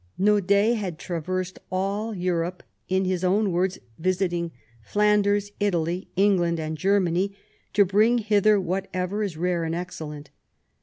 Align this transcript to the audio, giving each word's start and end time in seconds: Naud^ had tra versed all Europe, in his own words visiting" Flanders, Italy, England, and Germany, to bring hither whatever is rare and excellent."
Naud^ 0.19 0.75
had 0.77 0.97
tra 0.97 1.21
versed 1.21 1.59
all 1.71 2.15
Europe, 2.15 2.63
in 2.89 3.05
his 3.05 3.23
own 3.23 3.51
words 3.51 3.77
visiting" 3.99 4.49
Flanders, 4.91 5.51
Italy, 5.59 6.07
England, 6.15 6.59
and 6.59 6.75
Germany, 6.75 7.35
to 7.73 7.85
bring 7.85 8.17
hither 8.17 8.59
whatever 8.59 9.21
is 9.21 9.37
rare 9.37 9.63
and 9.63 9.75
excellent." 9.75 10.31